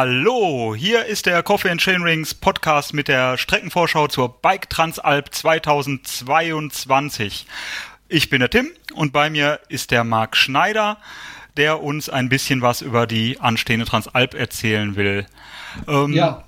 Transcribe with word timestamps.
Hallo, 0.00 0.76
hier 0.76 1.06
ist 1.06 1.26
der 1.26 1.42
Coffee 1.42 1.70
and 1.70 1.80
Chainrings 1.80 2.32
Podcast 2.32 2.94
mit 2.94 3.08
der 3.08 3.36
Streckenvorschau 3.36 4.06
zur 4.06 4.40
Bike 4.40 4.70
Transalp 4.70 5.34
2022. 5.34 7.48
Ich 8.06 8.30
bin 8.30 8.38
der 8.38 8.48
Tim 8.48 8.70
und 8.94 9.12
bei 9.12 9.28
mir 9.28 9.58
ist 9.68 9.90
der 9.90 10.04
Marc 10.04 10.36
Schneider, 10.36 10.98
der 11.56 11.82
uns 11.82 12.08
ein 12.08 12.28
bisschen 12.28 12.62
was 12.62 12.80
über 12.80 13.08
die 13.08 13.40
anstehende 13.40 13.86
Transalp 13.86 14.34
erzählen 14.34 14.94
will. 14.94 15.26
Ähm, 15.88 16.12
ja. 16.12 16.44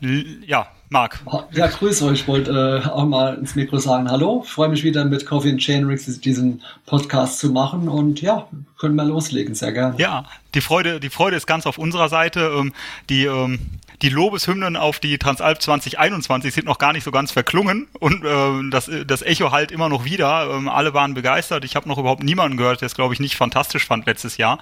Ja, 0.46 0.68
Marc. 0.92 1.20
Ja, 1.52 1.68
grüß 1.68 2.02
euch. 2.02 2.22
Ich 2.22 2.28
wollte 2.28 2.82
äh, 2.84 2.88
auch 2.88 3.04
mal 3.04 3.34
ins 3.34 3.54
Mikro 3.54 3.78
sagen 3.78 4.10
Hallo. 4.10 4.42
Freue 4.42 4.68
mich 4.68 4.82
wieder 4.82 5.04
mit 5.04 5.24
Coffee 5.24 5.50
and 5.50 5.60
Chainrings 5.60 6.20
diesen 6.20 6.62
Podcast 6.84 7.38
zu 7.38 7.50
machen 7.50 7.88
und 7.88 8.20
ja, 8.20 8.48
können 8.76 8.96
wir 8.96 9.04
loslegen, 9.04 9.54
sehr 9.54 9.72
gerne. 9.72 9.94
Ja, 9.98 10.24
die 10.54 10.60
Freude, 10.60 10.98
die 10.98 11.08
Freude 11.08 11.36
ist 11.36 11.46
ganz 11.46 11.66
auf 11.66 11.78
unserer 11.78 12.08
Seite. 12.08 12.52
Ähm, 12.58 12.72
die, 13.08 13.24
ähm, 13.26 13.60
die 14.02 14.08
Lobeshymnen 14.08 14.76
auf 14.76 14.98
die 14.98 15.16
Transalp 15.16 15.62
2021 15.62 16.52
sind 16.52 16.66
noch 16.66 16.78
gar 16.78 16.92
nicht 16.92 17.04
so 17.04 17.12
ganz 17.12 17.30
verklungen 17.30 17.86
und 18.00 18.24
äh, 18.24 18.70
das, 18.70 18.90
das 19.06 19.22
Echo 19.22 19.52
halt 19.52 19.70
immer 19.70 19.88
noch 19.88 20.04
wieder. 20.04 20.50
Ähm, 20.52 20.68
alle 20.68 20.92
waren 20.92 21.14
begeistert. 21.14 21.64
Ich 21.64 21.76
habe 21.76 21.88
noch 21.88 21.98
überhaupt 21.98 22.24
niemanden 22.24 22.56
gehört, 22.56 22.80
der 22.80 22.86
es, 22.86 22.96
glaube 22.96 23.14
ich, 23.14 23.20
nicht 23.20 23.36
fantastisch 23.36 23.86
fand 23.86 24.06
letztes 24.06 24.38
Jahr. 24.38 24.58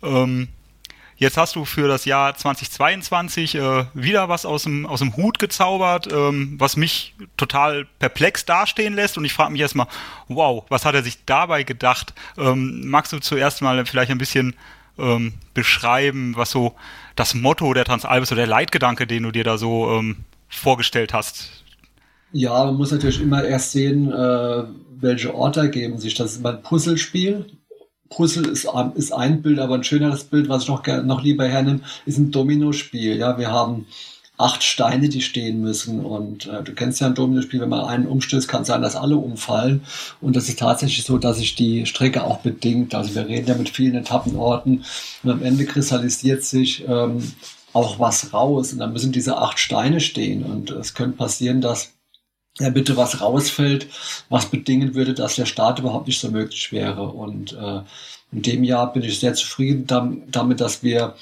Ähm, 0.00 0.46
Jetzt 1.18 1.38
hast 1.38 1.56
du 1.56 1.64
für 1.64 1.88
das 1.88 2.04
Jahr 2.04 2.36
2022 2.36 3.54
äh, 3.54 3.84
wieder 3.94 4.28
was 4.28 4.44
aus 4.44 4.64
dem, 4.64 4.84
aus 4.84 4.98
dem 4.98 5.16
Hut 5.16 5.38
gezaubert, 5.38 6.12
ähm, 6.12 6.56
was 6.58 6.76
mich 6.76 7.14
total 7.38 7.86
perplex 7.98 8.44
dastehen 8.44 8.94
lässt. 8.94 9.16
Und 9.16 9.24
ich 9.24 9.32
frage 9.32 9.52
mich 9.52 9.62
erstmal, 9.62 9.86
wow, 10.28 10.64
was 10.68 10.84
hat 10.84 10.94
er 10.94 11.02
sich 11.02 11.24
dabei 11.24 11.62
gedacht? 11.62 12.12
Ähm, 12.36 12.86
magst 12.86 13.14
du 13.14 13.18
zuerst 13.18 13.62
mal 13.62 13.86
vielleicht 13.86 14.10
ein 14.10 14.18
bisschen 14.18 14.54
ähm, 14.98 15.34
beschreiben, 15.54 16.34
was 16.36 16.50
so 16.50 16.74
das 17.14 17.34
Motto 17.34 17.72
der 17.72 17.86
Transalbis 17.86 18.30
oder 18.30 18.42
der 18.42 18.48
Leitgedanke, 18.48 19.06
den 19.06 19.22
du 19.22 19.30
dir 19.30 19.44
da 19.44 19.56
so 19.56 19.90
ähm, 19.92 20.24
vorgestellt 20.48 21.14
hast? 21.14 21.64
Ja, 22.32 22.62
man 22.66 22.74
muss 22.74 22.90
natürlich 22.90 23.22
immer 23.22 23.42
erst 23.42 23.72
sehen, 23.72 24.12
äh, 24.12 24.64
welche 24.98 25.34
Orte 25.34 25.60
ergeben 25.60 25.96
sich. 25.96 26.12
Das 26.12 26.32
ist 26.32 26.38
immer 26.40 26.50
ein 26.50 26.62
Puzzlespiel 26.62 27.46
Puzzle 28.08 28.48
ist, 28.48 28.68
ist 28.94 29.12
ein 29.12 29.42
Bild, 29.42 29.58
aber 29.58 29.74
ein 29.74 29.84
schöneres 29.84 30.24
Bild, 30.24 30.48
was 30.48 30.62
ich 30.62 30.68
noch, 30.68 30.86
noch 31.04 31.22
lieber 31.22 31.46
hernehme, 31.46 31.80
ist 32.04 32.18
ein 32.18 32.30
Dominospiel. 32.30 33.16
Ja, 33.16 33.38
wir 33.38 33.50
haben 33.50 33.86
acht 34.38 34.62
Steine, 34.62 35.08
die 35.08 35.22
stehen 35.22 35.60
müssen. 35.60 36.04
Und 36.04 36.46
äh, 36.46 36.62
du 36.62 36.72
kennst 36.74 37.00
ja 37.00 37.06
ein 37.06 37.14
Dominospiel, 37.14 37.60
wenn 37.60 37.68
man 37.68 37.86
einen 37.86 38.06
umstößt, 38.06 38.48
kann 38.48 38.64
sein, 38.64 38.82
dass 38.82 38.96
alle 38.96 39.16
umfallen. 39.16 39.82
Und 40.20 40.36
das 40.36 40.48
ist 40.48 40.58
tatsächlich 40.58 41.04
so, 41.04 41.18
dass 41.18 41.38
sich 41.38 41.54
die 41.54 41.86
Strecke 41.86 42.24
auch 42.24 42.38
bedingt. 42.38 42.94
Also 42.94 43.14
wir 43.14 43.26
reden 43.26 43.48
ja 43.48 43.54
mit 43.54 43.70
vielen 43.70 43.94
Etappenorten 43.94 44.84
und 45.22 45.30
am 45.30 45.42
Ende 45.42 45.64
kristallisiert 45.64 46.44
sich 46.44 46.84
ähm, 46.86 47.32
auch 47.72 47.98
was 47.98 48.32
raus. 48.32 48.72
Und 48.72 48.80
dann 48.80 48.92
müssen 48.92 49.12
diese 49.12 49.38
acht 49.38 49.58
Steine 49.58 50.00
stehen. 50.00 50.42
Und 50.42 50.70
es 50.70 50.94
könnte 50.94 51.16
passieren, 51.16 51.60
dass 51.60 51.95
ja 52.58 52.70
bitte 52.70 52.96
was 52.96 53.20
rausfällt, 53.20 53.88
was 54.28 54.46
bedingen 54.46 54.94
würde, 54.94 55.14
dass 55.14 55.36
der 55.36 55.46
Start 55.46 55.78
überhaupt 55.78 56.06
nicht 56.06 56.20
so 56.20 56.30
möglich 56.30 56.72
wäre. 56.72 57.08
Und 57.08 57.52
äh, 57.52 57.80
in 58.32 58.42
dem 58.42 58.64
Jahr 58.64 58.92
bin 58.92 59.02
ich 59.02 59.20
sehr 59.20 59.34
zufrieden 59.34 59.86
damit, 60.28 60.60
dass 60.60 60.82
wir 60.82 61.14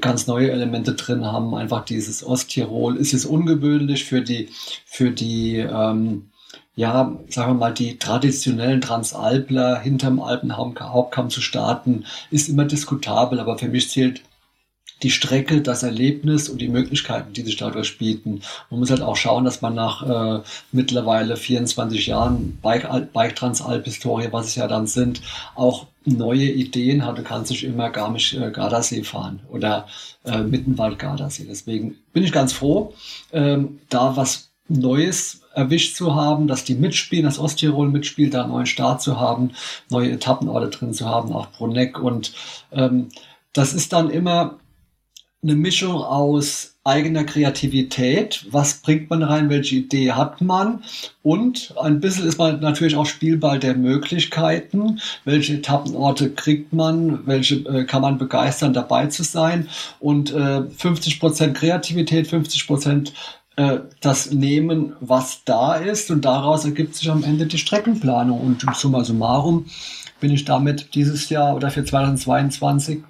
ganz 0.00 0.26
neue 0.26 0.50
Elemente 0.50 0.94
drin 0.94 1.24
haben. 1.24 1.54
Einfach 1.54 1.84
dieses 1.84 2.24
Osttirol 2.24 2.96
ist 2.96 3.14
es 3.14 3.24
ungewöhnlich 3.26 4.04
für 4.04 4.22
die, 4.22 4.50
für 4.86 5.10
die, 5.10 5.56
ähm, 5.56 6.30
ja, 6.76 7.16
sagen 7.28 7.52
wir 7.52 7.58
mal, 7.58 7.74
die 7.74 7.98
traditionellen 7.98 8.80
Transalpler 8.80 9.80
hinterm 9.80 10.20
Alpenhauptkamm 10.20 11.30
zu 11.30 11.40
starten, 11.40 12.04
ist 12.30 12.48
immer 12.48 12.64
diskutabel, 12.64 13.40
aber 13.40 13.58
für 13.58 13.68
mich 13.68 13.90
zählt 13.90 14.22
die 15.04 15.10
Strecke, 15.10 15.60
das 15.60 15.82
Erlebnis 15.82 16.48
und 16.48 16.60
die 16.60 16.68
Möglichkeiten, 16.68 17.34
die 17.34 17.42
sich 17.42 17.56
dadurch 17.56 17.98
bieten. 17.98 18.40
Man 18.70 18.80
muss 18.80 18.90
halt 18.90 19.02
auch 19.02 19.16
schauen, 19.16 19.44
dass 19.44 19.60
man 19.60 19.74
nach 19.74 20.38
äh, 20.38 20.42
mittlerweile 20.72 21.36
24 21.36 22.06
Jahren 22.06 22.58
Bike, 22.62 23.12
Bike 23.12 23.36
Transalp 23.36 23.84
Historie, 23.84 24.28
was 24.32 24.46
es 24.46 24.54
ja 24.56 24.66
dann 24.66 24.86
sind, 24.86 25.20
auch 25.54 25.86
neue 26.04 26.50
Ideen 26.50 27.04
hat. 27.04 27.18
Du 27.18 27.22
kannst 27.22 27.50
nicht 27.50 27.64
immer 27.64 27.90
Garmisch-Gardasee 27.90 29.00
äh, 29.00 29.04
fahren 29.04 29.40
oder 29.50 29.86
äh, 30.24 30.38
Mittenwald-Gardasee. 30.38 31.46
Deswegen 31.48 31.96
bin 32.12 32.24
ich 32.24 32.32
ganz 32.32 32.52
froh, 32.52 32.94
ähm, 33.32 33.80
da 33.90 34.16
was 34.16 34.50
Neues 34.68 35.42
erwischt 35.52 35.94
zu 35.96 36.14
haben, 36.14 36.46
dass 36.48 36.64
die 36.64 36.74
mitspielen, 36.74 37.26
dass 37.26 37.38
Osttirol 37.38 37.90
mitspielt, 37.90 38.32
da 38.32 38.42
einen 38.42 38.52
neuen 38.52 38.66
Start 38.66 39.02
zu 39.02 39.20
haben, 39.20 39.50
neue 39.90 40.12
Etappenorte 40.12 40.70
drin 40.70 40.94
zu 40.94 41.06
haben, 41.06 41.32
auch 41.32 41.50
Bruneck 41.52 41.98
und 41.98 42.32
ähm, 42.72 43.10
das 43.52 43.72
ist 43.74 43.92
dann 43.92 44.10
immer 44.10 44.58
eine 45.44 45.54
Mischung 45.54 45.96
aus 45.96 46.74
eigener 46.84 47.24
Kreativität. 47.24 48.46
Was 48.50 48.74
bringt 48.74 49.08
man 49.10 49.22
rein? 49.22 49.48
Welche 49.48 49.76
Idee 49.76 50.12
hat 50.12 50.40
man? 50.40 50.82
Und 51.22 51.74
ein 51.80 52.00
bisschen 52.00 52.26
ist 52.26 52.38
man 52.38 52.60
natürlich 52.60 52.96
auch 52.96 53.06
Spielball 53.06 53.58
der 53.58 53.74
Möglichkeiten. 53.74 55.00
Welche 55.24 55.54
Etappenorte 55.54 56.30
kriegt 56.30 56.72
man? 56.72 57.26
Welche 57.26 57.56
äh, 57.66 57.84
kann 57.84 58.02
man 58.02 58.18
begeistern, 58.18 58.74
dabei 58.74 59.06
zu 59.06 59.22
sein? 59.22 59.68
Und 60.00 60.32
äh, 60.32 60.64
50 60.68 61.20
Prozent 61.20 61.56
Kreativität, 61.56 62.26
50 62.26 62.66
Prozent 62.66 63.12
äh, 63.56 63.78
das 64.00 64.30
nehmen, 64.32 64.94
was 65.00 65.42
da 65.44 65.74
ist. 65.76 66.10
Und 66.10 66.24
daraus 66.24 66.64
ergibt 66.64 66.96
sich 66.96 67.10
am 67.10 67.22
Ende 67.22 67.46
die 67.46 67.58
Streckenplanung. 67.58 68.40
Und 68.40 68.66
summa 68.74 69.04
summarum 69.04 69.66
bin 70.20 70.32
ich 70.32 70.44
damit 70.44 70.94
dieses 70.94 71.28
Jahr 71.28 71.54
oder 71.54 71.70
für 71.70 71.84
2022 71.84 73.02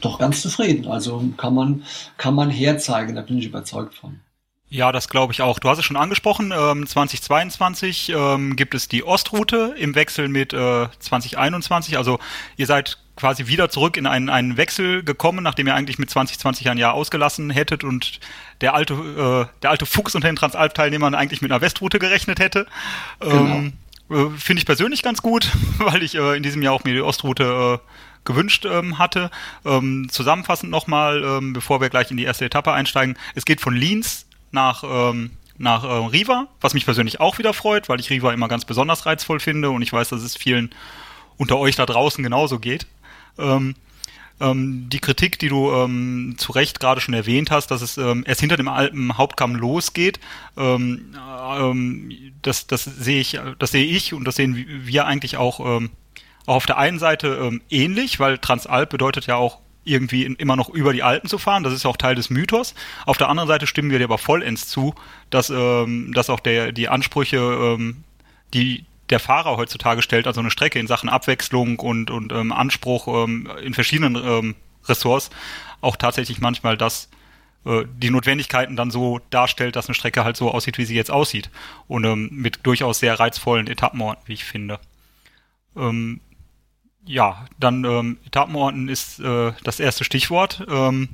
doch 0.00 0.18
ganz 0.18 0.42
zufrieden. 0.42 0.86
Also 0.86 1.24
kann 1.36 1.54
man, 1.54 1.84
kann 2.16 2.34
man 2.34 2.50
herzeigen, 2.50 3.14
da 3.14 3.22
bin 3.22 3.38
ich 3.38 3.46
überzeugt 3.46 3.94
von. 3.94 4.20
Ja, 4.68 4.90
das 4.90 5.10
glaube 5.10 5.34
ich 5.34 5.42
auch. 5.42 5.58
Du 5.58 5.68
hast 5.68 5.78
es 5.78 5.84
schon 5.84 5.98
angesprochen, 5.98 6.50
ähm, 6.56 6.86
2022 6.86 8.10
ähm, 8.16 8.56
gibt 8.56 8.74
es 8.74 8.88
die 8.88 9.04
Ostroute 9.04 9.74
im 9.78 9.94
Wechsel 9.94 10.28
mit 10.28 10.54
äh, 10.54 10.88
2021. 10.98 11.98
Also 11.98 12.18
ihr 12.56 12.66
seid 12.66 12.96
quasi 13.14 13.48
wieder 13.48 13.68
zurück 13.68 13.98
in 13.98 14.06
einen, 14.06 14.30
einen 14.30 14.56
Wechsel 14.56 15.02
gekommen, 15.02 15.44
nachdem 15.44 15.66
ihr 15.66 15.74
eigentlich 15.74 15.98
mit 15.98 16.08
2020 16.08 16.70
ein 16.70 16.78
Jahr 16.78 16.94
ausgelassen 16.94 17.50
hättet 17.50 17.84
und 17.84 18.18
der 18.62 18.72
alte, 18.72 18.94
äh, 18.94 19.60
der 19.60 19.70
alte 19.70 19.84
Fuchs 19.84 20.14
unter 20.14 20.28
den 20.28 20.36
Transalp-Teilnehmern 20.36 21.14
eigentlich 21.14 21.42
mit 21.42 21.52
einer 21.52 21.60
Westroute 21.60 21.98
gerechnet 21.98 22.40
hätte. 22.40 22.66
Genau. 23.20 23.36
Ähm, 23.36 23.72
äh, 24.10 24.30
Finde 24.38 24.60
ich 24.60 24.66
persönlich 24.66 25.02
ganz 25.02 25.20
gut, 25.20 25.50
weil 25.78 26.02
ich 26.02 26.14
äh, 26.14 26.34
in 26.34 26.42
diesem 26.42 26.62
Jahr 26.62 26.72
auch 26.72 26.84
mir 26.84 26.94
die 26.94 27.02
Ostroute 27.02 27.80
äh, 27.80 27.88
gewünscht 28.24 28.66
ähm, 28.68 28.98
hatte. 28.98 29.30
Ähm, 29.64 30.08
zusammenfassend 30.10 30.70
nochmal, 30.70 31.22
ähm, 31.24 31.52
bevor 31.52 31.80
wir 31.80 31.88
gleich 31.88 32.10
in 32.10 32.16
die 32.16 32.24
erste 32.24 32.44
Etappe 32.44 32.72
einsteigen. 32.72 33.16
Es 33.34 33.44
geht 33.44 33.60
von 33.60 33.74
Lienz 33.74 34.26
nach, 34.50 34.84
ähm, 34.84 35.30
nach 35.58 35.84
äh, 35.84 35.86
Riva, 35.86 36.48
was 36.60 36.74
mich 36.74 36.84
persönlich 36.84 37.20
auch 37.20 37.38
wieder 37.38 37.52
freut, 37.52 37.88
weil 37.88 38.00
ich 38.00 38.10
Riva 38.10 38.32
immer 38.32 38.48
ganz 38.48 38.64
besonders 38.64 39.06
reizvoll 39.06 39.40
finde 39.40 39.70
und 39.70 39.82
ich 39.82 39.92
weiß, 39.92 40.08
dass 40.10 40.22
es 40.22 40.36
vielen 40.36 40.70
unter 41.36 41.58
euch 41.58 41.76
da 41.76 41.86
draußen 41.86 42.22
genauso 42.22 42.58
geht. 42.58 42.86
Ähm, 43.38 43.74
ähm, 44.40 44.88
die 44.88 44.98
Kritik, 44.98 45.38
die 45.38 45.48
du 45.48 45.72
ähm, 45.72 46.34
zu 46.36 46.52
Recht 46.52 46.80
gerade 46.80 47.00
schon 47.00 47.14
erwähnt 47.14 47.50
hast, 47.50 47.70
dass 47.70 47.80
es 47.80 47.96
ähm, 47.96 48.24
erst 48.26 48.40
hinter 48.40 48.56
dem 48.56 48.68
Alpenhauptkamm 48.68 49.54
losgeht, 49.54 50.20
ähm, 50.56 51.14
das, 52.42 52.66
das 52.66 52.84
sehe 52.84 53.20
ich, 53.20 53.38
das 53.58 53.70
sehe 53.70 53.84
ich 53.84 54.14
und 54.14 54.24
das 54.24 54.36
sehen 54.36 54.66
wir 54.84 55.06
eigentlich 55.06 55.36
auch 55.36 55.80
auch 56.46 56.56
auf 56.56 56.66
der 56.66 56.78
einen 56.78 56.98
Seite 56.98 57.38
ähm, 57.42 57.62
ähnlich, 57.70 58.20
weil 58.20 58.38
Transalp 58.38 58.90
bedeutet 58.90 59.26
ja 59.26 59.36
auch 59.36 59.58
irgendwie 59.84 60.24
immer 60.24 60.56
noch 60.56 60.68
über 60.68 60.92
die 60.92 61.02
Alpen 61.02 61.28
zu 61.28 61.38
fahren. 61.38 61.64
Das 61.64 61.72
ist 61.72 61.84
ja 61.84 61.90
auch 61.90 61.96
Teil 61.96 62.14
des 62.14 62.30
Mythos. 62.30 62.74
Auf 63.04 63.18
der 63.18 63.28
anderen 63.28 63.48
Seite 63.48 63.66
stimmen 63.66 63.90
wir 63.90 63.98
dir 63.98 64.04
aber 64.04 64.18
vollends 64.18 64.68
zu, 64.68 64.94
dass, 65.30 65.50
ähm, 65.50 66.12
dass 66.14 66.30
auch 66.30 66.40
der, 66.40 66.72
die 66.72 66.88
Ansprüche, 66.88 67.38
ähm, 67.38 68.04
die 68.54 68.84
der 69.10 69.20
Fahrer 69.20 69.56
heutzutage 69.56 70.00
stellt 70.00 70.26
an 70.26 70.34
so 70.34 70.40
eine 70.40 70.50
Strecke 70.50 70.78
in 70.78 70.86
Sachen 70.86 71.08
Abwechslung 71.08 71.78
und, 71.80 72.10
und 72.10 72.32
ähm, 72.32 72.52
Anspruch 72.52 73.08
ähm, 73.08 73.50
in 73.62 73.74
verschiedenen 73.74 74.16
ähm, 74.16 74.54
Ressorts 74.86 75.30
auch 75.80 75.96
tatsächlich 75.96 76.40
manchmal 76.40 76.78
das 76.78 77.10
äh, 77.64 77.84
die 77.94 78.10
Notwendigkeiten 78.10 78.76
dann 78.76 78.90
so 78.90 79.20
darstellt, 79.30 79.76
dass 79.76 79.86
eine 79.86 79.94
Strecke 79.94 80.24
halt 80.24 80.36
so 80.36 80.50
aussieht, 80.50 80.78
wie 80.78 80.84
sie 80.84 80.94
jetzt 80.94 81.10
aussieht. 81.10 81.50
Und 81.88 82.04
ähm, 82.04 82.28
mit 82.32 82.60
durchaus 82.62 83.00
sehr 83.00 83.18
reizvollen 83.18 83.66
Etappenorten, 83.66 84.22
wie 84.26 84.32
ich 84.32 84.44
finde. 84.44 84.80
Ähm, 85.76 86.20
ja, 87.04 87.46
dann 87.58 87.84
ähm, 87.84 88.18
Etappenorten 88.26 88.88
ist 88.88 89.20
äh, 89.20 89.52
das 89.64 89.80
erste 89.80 90.04
Stichwort. 90.04 90.64
Ähm, 90.68 91.10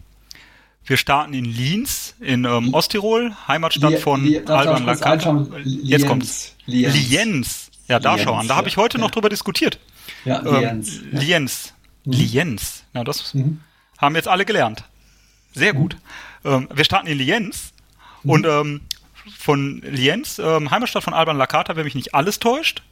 wir 0.85 0.96
starten 0.96 1.35
in 1.35 1.44
Lienz 1.44 2.14
in 2.20 2.44
ähm, 2.44 2.73
Osttirol, 2.73 3.35
Heimatstadt 3.46 3.93
Lie 3.93 3.99
von 3.99 4.25
Lie 4.25 4.46
Alban 4.46 4.85
Lacata. 4.85 5.46
Jetzt 5.64 6.06
kommt's. 6.06 6.55
Lienz. 6.67 6.94
Lienz. 6.94 7.70
Ja, 7.88 8.00
da 8.00 8.14
Lienz, 8.14 8.25
schau 8.25 8.35
an. 8.35 8.49
Da 8.49 8.56
habe 8.56 8.69
ich 8.69 8.76
heute 8.76 8.99
ja. 8.99 9.05
noch 9.05 9.11
drüber 9.11 9.29
diskutiert. 9.29 9.79
Ja, 10.25 10.40
Lienz. 10.40 10.99
Ähm, 10.99 11.08
ja. 11.12 11.19
Lienz. 11.20 11.75
Mhm. 12.05 12.12
Lienz. 12.12 12.85
Ja, 12.94 13.05
das 13.05 13.35
mhm. 13.35 13.61
haben 13.99 14.14
jetzt 14.14 14.29
alle 14.29 14.44
gelernt. 14.44 14.85
Sehr 15.52 15.75
gut. 15.75 15.96
Mhm. 16.43 16.50
Ähm, 16.50 16.69
wir 16.73 16.85
starten 16.85 17.06
in 17.06 17.19
Lienz 17.19 17.73
mhm. 18.23 18.31
und 18.31 18.46
ähm, 18.46 18.81
von 19.37 19.82
Lienz, 19.82 20.38
ähm, 20.38 20.70
Heimatstadt 20.70 21.05
von 21.05 21.12
Alban 21.12 21.37
Lacata, 21.37 21.76
wenn 21.76 21.85
mich 21.85 21.94
nicht 21.94 22.14
alles 22.14 22.38
täuscht, 22.38 22.82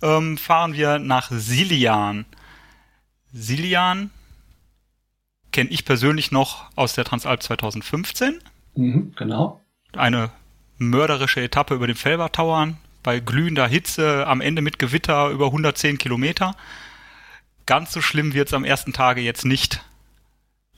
ähm, 0.00 0.38
fahren 0.38 0.72
wir 0.72 0.98
nach 0.98 1.30
Silian. 1.30 2.24
Silian. 3.32 4.10
kenne 5.52 5.70
ich 5.70 5.84
persönlich 5.84 6.32
noch 6.32 6.70
aus 6.76 6.94
der 6.94 7.04
Transalp 7.04 7.42
2015. 7.42 8.40
Mhm, 8.74 9.12
genau. 9.16 9.60
Eine 9.92 10.30
mörderische 10.78 11.42
Etappe 11.42 11.74
über 11.74 11.86
den 11.86 11.96
Felbertauern 11.96 12.78
bei 13.02 13.20
glühender 13.20 13.66
Hitze, 13.66 14.26
am 14.26 14.40
Ende 14.40 14.62
mit 14.62 14.78
Gewitter 14.78 15.28
über 15.30 15.46
110 15.46 15.98
Kilometer. 15.98 16.54
Ganz 17.66 17.92
so 17.92 18.00
schlimm 18.00 18.34
wird 18.34 18.48
es 18.48 18.54
am 18.54 18.64
ersten 18.64 18.92
Tage 18.92 19.20
jetzt 19.20 19.44
nicht. 19.44 19.82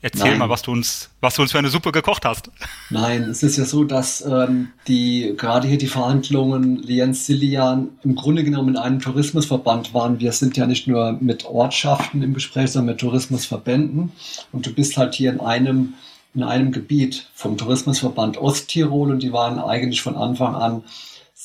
Erzähl 0.04 0.32
Nein. 0.32 0.38
mal, 0.40 0.50
was 0.50 0.60
du 0.60 0.70
uns, 0.70 1.08
was 1.22 1.34
du 1.34 1.40
uns 1.40 1.52
für 1.52 1.58
eine 1.58 1.70
Suppe 1.70 1.90
gekocht 1.90 2.26
hast. 2.26 2.50
Nein, 2.90 3.22
es 3.22 3.42
ist 3.42 3.56
ja 3.56 3.64
so, 3.64 3.84
dass 3.84 4.20
ähm, 4.20 4.68
die 4.86 5.32
gerade 5.34 5.66
hier 5.66 5.78
die 5.78 5.86
Verhandlungen 5.86 6.76
Lienz 6.76 7.24
Silian 7.24 7.88
im 8.02 8.14
Grunde 8.14 8.44
genommen 8.44 8.68
in 8.68 8.76
einem 8.76 9.00
Tourismusverband 9.00 9.94
waren. 9.94 10.20
Wir 10.20 10.32
sind 10.32 10.58
ja 10.58 10.66
nicht 10.66 10.86
nur 10.86 11.16
mit 11.20 11.46
Ortschaften 11.46 12.22
im 12.22 12.34
Gespräch, 12.34 12.72
sondern 12.72 12.96
mit 12.96 13.00
Tourismusverbänden. 13.00 14.12
Und 14.52 14.66
du 14.66 14.74
bist 14.74 14.98
halt 14.98 15.14
hier 15.14 15.32
in 15.32 15.40
einem 15.40 15.94
in 16.34 16.42
einem 16.42 16.70
Gebiet 16.70 17.30
vom 17.32 17.56
Tourismusverband 17.56 18.36
Osttirol 18.36 19.10
und 19.10 19.22
die 19.22 19.32
waren 19.32 19.58
eigentlich 19.58 20.02
von 20.02 20.16
Anfang 20.16 20.54
an 20.54 20.84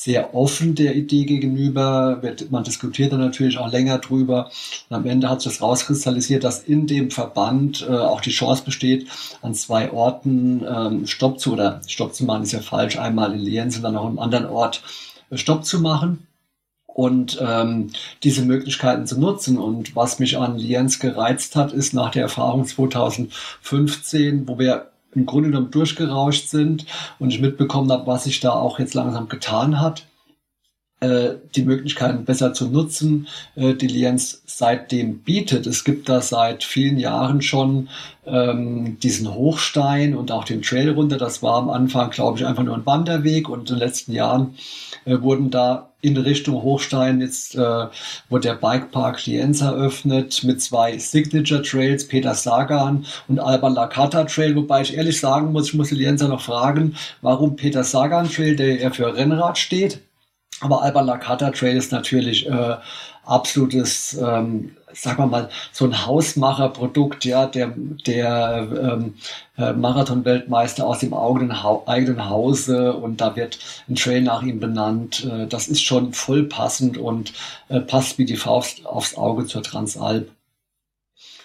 sehr 0.02 0.34
offen 0.34 0.76
der 0.76 0.96
Idee 0.96 1.26
gegenüber. 1.26 2.22
Man 2.52 2.64
diskutiert 2.64 3.12
dann 3.12 3.20
natürlich 3.20 3.58
auch 3.58 3.70
länger 3.70 3.98
drüber. 3.98 4.50
Und 4.90 4.96
am 4.96 5.06
Ende 5.06 5.30
hat 5.30 5.42
sich 5.42 5.52
das 5.52 5.62
rauskristallisiert, 5.62 6.46
dass 6.46 6.64
in 6.64 6.88
dem 6.88 7.12
Verband 7.12 7.86
äh, 7.86 7.92
auch 7.92 8.22
die 8.22 8.30
Chance 8.30 8.64
besteht, 8.64 9.08
an 9.42 9.54
zwei 9.56 9.92
Orten 9.92 10.64
ähm, 10.66 11.06
Stopp 11.06 11.42
zu, 11.42 11.52
oder 11.52 11.82
Stopp 11.86 12.16
zu 12.16 12.24
machen 12.24 12.44
ist 12.44 12.54
ja 12.54 12.62
falsch, 12.62 12.98
einmal 12.98 13.34
in 13.34 13.40
Lienz 13.40 13.76
und 13.76 13.84
dann 13.84 13.96
noch 13.96 14.06
einem 14.06 14.20
anderen 14.20 14.46
Ort 14.46 14.84
äh, 15.32 15.38
Stopp 15.38 15.66
zu 15.66 15.82
machen 15.82 16.26
und 16.88 17.38
ähm, 17.42 17.90
diese 18.24 18.44
Möglichkeiten 18.44 19.06
zu 19.06 19.20
nutzen. 19.20 19.58
Und 19.58 19.98
was 19.98 20.18
mich 20.18 20.38
an 20.38 20.58
Lienz 20.58 21.00
gereizt 21.00 21.58
hat, 21.58 21.74
ist 21.74 21.94
nach 21.94 22.12
der 22.12 22.22
Erfahrung 22.22 22.66
2015, 22.66 24.48
wo 24.48 24.58
wir 24.58 24.88
im 25.14 25.26
Grunde 25.26 25.50
genommen 25.50 25.72
durchgerauscht 25.72 26.48
sind 26.48 26.86
und 27.18 27.32
ich 27.32 27.42
mitbekommen 27.42 27.92
habe, 27.92 28.08
was 28.08 28.26
sich 28.26 28.40
da 28.40 28.52
auch 28.52 28.80
jetzt 28.80 28.94
langsam 28.94 29.28
getan 29.28 29.80
hat, 29.80 30.09
die 31.02 31.64
Möglichkeiten 31.64 32.26
besser 32.26 32.54
zu 32.54 32.68
nutzen, 32.68 33.28
äh, 33.56 33.74
die 33.74 33.88
Lienz 33.88 34.42
seitdem 34.46 35.20
bietet. 35.20 35.66
Es 35.66 35.86
gibt 35.86 36.10
da 36.10 36.22
seit 36.22 36.66
vielen 36.66 36.98
Jahren 36.98 37.42
schon 37.42 37.88
ähm, 38.26 39.00
diesen 39.00 39.34
Hochstein 39.34 40.14
und 40.14 40.32
auch 40.32 40.44
den 40.44 40.62
Trail 40.62 40.90
runter. 40.92 41.18
Das 41.18 41.42
war 41.42 41.56
am 41.56 41.70
Anfang, 41.70 42.10
glaube 42.10 42.38
ich, 42.38 42.46
einfach 42.46 42.64
nur 42.64 42.76
ein 42.76 42.86
Wanderweg 42.86 43.48
und 43.48 43.70
in 43.70 43.78
den 43.78 43.78
letzten 43.78 44.12
Jahren 44.12 44.56
äh, 45.06 45.22
wurden 45.22 45.50
da 45.50 45.90
in 46.02 46.16
Richtung 46.18 46.62
Hochstein 46.64 47.20
jetzt 47.20 47.56
äh, 47.56 47.88
wurde 48.30 48.48
der 48.50 48.56
Bikepark 48.56 49.26
Lienz 49.26 49.62
eröffnet 49.62 50.44
mit 50.44 50.62
zwei 50.62 50.98
Signature 50.98 51.62
Trails, 51.62 52.08
Peter 52.08 52.34
Sagan 52.34 53.06
und 53.28 53.40
Alban 53.40 53.74
Lakata 53.74 54.24
Trail, 54.24 54.56
wobei 54.56 54.82
ich 54.82 54.96
ehrlich 54.96 55.20
sagen 55.20 55.52
muss, 55.52 55.70
ich 55.70 55.74
muss 55.74 55.90
die 55.90 55.96
Lienzer 55.96 56.30
noch 56.30 56.42
fragen, 56.42 56.96
warum 57.22 57.56
Peter 57.56 57.84
Sagan 57.84 58.30
Trail, 58.30 58.56
der 58.56 58.80
ja 58.80 58.92
für 58.92 59.14
Rennrad 59.14 59.58
steht, 59.58 60.00
aber 60.62 60.82
Alban 60.82 61.06
Lakata 61.06 61.52
Trail 61.52 61.78
ist 61.78 61.92
natürlich 61.92 62.48
äh, 62.48 62.76
absolutes, 63.26 64.18
ähm, 64.22 64.76
sagen 64.94 65.20
wir 65.20 65.28
mal, 65.28 65.50
so 65.72 65.86
ein 65.86 66.06
Hausmacherprodukt, 66.06 67.24
ja, 67.26 67.46
der, 67.46 67.74
der 68.06 68.68
ähm, 68.72 69.14
äh, 69.58 69.74
Marathon-Weltmeister 69.74 70.86
aus 70.86 71.00
dem 71.00 71.14
eigenen, 71.14 71.64
ha 71.64 71.82
eigenen 71.86 72.30
Hause 72.30 72.94
und 72.94 73.22
da 73.22 73.36
wird 73.36 73.60
ein 73.88 73.96
Trail 73.96 74.22
nach 74.22 74.42
ihm 74.42 74.60
benannt. 74.60 75.26
Äh, 75.26 75.48
das 75.48 75.68
ist 75.68 75.84
schon 75.84 76.14
voll 76.14 76.44
passend 76.44 76.98
und 76.98 77.34
äh, 77.70 77.80
passt 77.80 78.18
wie 78.18 78.26
die 78.26 78.38
Faust 78.38 78.86
aufs 78.86 79.16
Auge 79.16 79.46
zur 79.46 79.64
Transalp. 79.64 80.30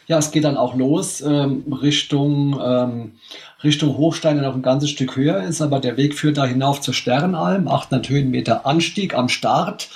Ja, 0.06 0.18
es 0.18 0.30
geht 0.30 0.44
dann 0.44 0.56
auch 0.56 0.74
los 0.74 1.22
ähm, 1.22 1.64
Richtung, 1.80 2.60
ähm, 2.62 3.12
Richtung 3.62 3.96
Hochstein, 3.96 4.36
der 4.36 4.46
noch 4.46 4.54
ein 4.54 4.62
ganzes 4.62 4.90
Stück 4.90 5.16
höher 5.16 5.42
ist, 5.42 5.62
aber 5.62 5.80
der 5.80 5.96
Weg 5.96 6.14
führt 6.14 6.36
da 6.36 6.44
hinauf 6.44 6.82
zur 6.82 6.92
Sternalm, 6.92 7.66
800 7.66 8.08
Höhenmeter 8.10 8.66
Anstieg 8.66 9.14
am 9.14 9.30
Start. 9.30 9.88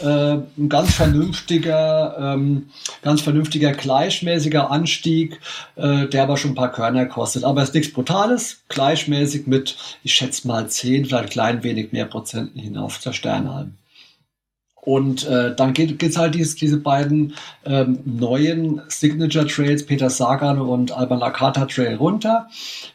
Äh, 0.00 0.38
ein 0.58 0.68
ganz 0.68 0.94
vernünftiger, 0.94 2.16
ähm, 2.18 2.70
ganz 3.02 3.20
vernünftiger, 3.20 3.70
gleichmäßiger 3.70 4.70
Anstieg, 4.70 5.40
äh, 5.76 6.08
der 6.08 6.24
aber 6.24 6.36
schon 6.36 6.52
ein 6.52 6.56
paar 6.56 6.72
Körner 6.72 7.06
kostet. 7.06 7.44
Aber 7.44 7.62
es 7.62 7.68
ist 7.68 7.74
nichts 7.76 7.92
Brutales, 7.92 8.62
gleichmäßig 8.68 9.46
mit, 9.46 9.76
ich 10.02 10.12
schätze 10.12 10.48
mal 10.48 10.68
10, 10.68 11.04
vielleicht 11.04 11.30
klein 11.30 11.62
wenig 11.62 11.92
mehr 11.92 12.06
Prozenten 12.06 12.58
hinauf 12.58 12.98
zur 12.98 13.12
Sternalm. 13.12 13.76
Und 14.84 15.24
äh, 15.28 15.54
dann 15.54 15.74
geht 15.74 16.02
es 16.02 16.16
halt 16.16 16.34
dies, 16.34 16.56
diese 16.56 16.76
beiden 16.76 17.34
ähm, 17.64 18.00
neuen 18.04 18.82
Signature 18.88 19.46
Trails, 19.46 19.86
Peter 19.86 20.10
Sagan 20.10 20.60
und 20.60 20.90
Alban 20.90 21.20
Lakata 21.20 21.66
Trail 21.66 21.94
runter. 21.94 22.48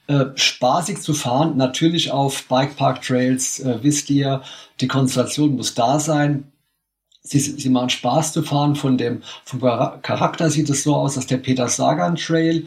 Äh, 0.07 0.25
spaßig 0.35 0.99
zu 0.99 1.13
fahren, 1.13 1.55
natürlich 1.55 2.11
auf 2.11 2.45
Bikepark 2.49 3.01
Trails, 3.03 3.61
äh, 3.61 3.77
wisst 3.83 4.09
ihr, 4.09 4.41
die 4.81 4.89
Konstellation 4.89 5.55
muss 5.55 5.75
da 5.75 5.97
sein. 5.97 6.51
Sie, 7.21 7.39
sie 7.39 7.69
machen 7.69 7.89
Spaß 7.89 8.33
zu 8.33 8.43
fahren. 8.43 8.75
Von 8.75 8.97
dem 8.97 9.21
vom 9.45 9.61
Charakter 9.61 10.49
sieht 10.49 10.69
es 10.69 10.83
so 10.83 10.93
aus, 10.93 11.15
dass 11.15 11.27
der 11.27 11.37
Peter 11.37 11.69
Sagan 11.69 12.17
Trail 12.17 12.65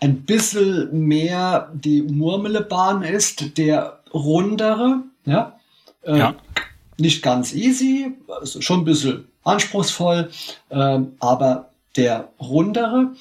ein 0.00 0.22
bisschen 0.24 0.90
mehr 0.92 1.70
die 1.72 2.02
Murmelebahn 2.02 3.04
ist, 3.04 3.56
der 3.56 4.00
rundere, 4.12 5.04
ja. 5.24 5.58
Äh, 6.02 6.18
ja 6.18 6.34
nicht 7.00 7.22
ganz 7.22 7.52
easy, 7.52 8.12
also 8.28 8.60
schon 8.60 8.80
ein 8.80 8.84
bisschen 8.84 9.28
anspruchsvoll, 9.44 10.30
ähm, 10.70 11.12
aber 11.18 11.70
der 11.96 12.28
rundere, 12.40 13.12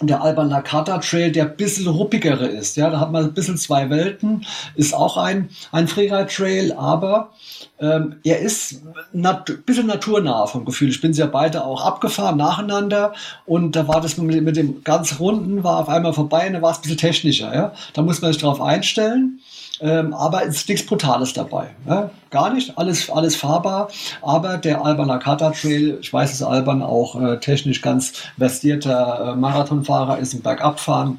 der 0.00 0.22
Alban 0.22 0.48
Lakata 0.48 0.98
Trail, 0.98 1.30
der 1.30 1.44
ein 1.44 1.56
bisschen 1.56 1.86
ruppigere 1.86 2.46
ist. 2.46 2.76
Ja, 2.76 2.90
da 2.90 3.00
hat 3.00 3.12
man 3.12 3.24
ein 3.24 3.34
bisschen 3.34 3.56
zwei 3.56 3.90
Welten, 3.90 4.44
ist 4.74 4.94
auch 4.94 5.16
ein, 5.16 5.50
ein 5.70 5.86
Freeride 5.86 6.26
Trail, 6.26 6.72
aber 6.72 7.30
ähm, 7.78 8.16
er 8.24 8.40
ist 8.40 8.82
nat 9.12 9.64
bisschen 9.66 9.86
naturnah 9.86 10.46
vom 10.46 10.64
Gefühl. 10.64 10.88
Ich 10.88 11.00
bin 11.00 11.12
sie 11.12 11.20
ja 11.20 11.26
beide 11.26 11.64
auch 11.64 11.84
abgefahren 11.84 12.36
nacheinander 12.36 13.12
und 13.46 13.76
da 13.76 13.86
war 13.86 14.00
das 14.00 14.16
mit, 14.16 14.42
mit 14.42 14.56
dem 14.56 14.82
ganz 14.82 15.20
runden, 15.20 15.62
war 15.62 15.78
auf 15.78 15.88
einmal 15.88 16.12
vorbei 16.12 16.46
und 16.46 16.54
da 16.54 16.62
war 16.62 16.72
es 16.72 16.78
ein 16.78 16.82
bisschen 16.82 16.98
technischer. 16.98 17.54
Ja, 17.54 17.72
da 17.92 18.02
muss 18.02 18.20
man 18.20 18.32
sich 18.32 18.42
drauf 18.42 18.60
einstellen. 18.60 19.40
Ähm, 19.80 20.14
aber 20.14 20.46
es 20.46 20.56
ist 20.56 20.68
nichts 20.68 20.86
Brutales 20.86 21.32
dabei. 21.32 21.70
Ne? 21.84 22.10
Gar 22.30 22.52
nicht, 22.52 22.78
alles, 22.78 23.10
alles 23.10 23.36
fahrbar. 23.36 23.88
Aber 24.22 24.58
der 24.58 24.84
Alban 24.84 25.10
Akata 25.10 25.50
Trail, 25.50 25.98
ich 26.00 26.12
weiß, 26.12 26.30
dass 26.30 26.42
Alban 26.42 26.82
auch 26.82 27.20
äh, 27.20 27.38
technisch 27.40 27.82
ganz 27.82 28.12
versierter 28.38 29.32
äh, 29.32 29.36
Marathonfahrer 29.36 30.18
ist 30.18 30.34
im 30.34 30.42
Bergabfahren 30.42 31.18